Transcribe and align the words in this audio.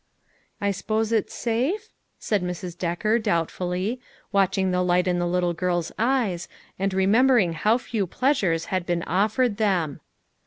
"I 0.61 0.71
s'pose 0.71 1.11
it's 1.11 1.31
safe?" 1.35 1.89
said 2.19 2.41
Mrs. 2.41 2.75
Decker 2.75 3.19
doubtfully, 3.19 4.01
watching 4.31 4.71
the 4.71 4.81
light 4.81 5.07
in 5.07 5.19
the 5.19 5.27
little 5.27 5.53
girls' 5.53 5.91
eyes, 5.99 6.47
and 6.79 6.91
remembering 6.91 7.53
how 7.53 7.77
few 7.77 8.07
pleasures 8.07 8.65
had 8.73 8.87
been 8.87 9.03
of 9.03 9.35
fered 9.35 9.57
them. 9.57 10.01